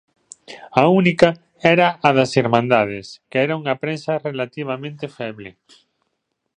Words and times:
A 0.81 0.83
única 1.01 1.29
era 1.75 1.87
a 2.07 2.09
das 2.17 2.31
Irmandades, 2.43 3.07
que 3.29 3.37
era 3.45 3.59
unha 3.61 3.75
prensa 3.83 4.21
relativamente 4.27 5.05
feble. 5.17 5.49